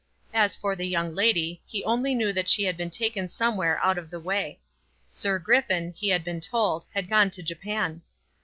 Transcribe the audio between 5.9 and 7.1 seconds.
he had been told, had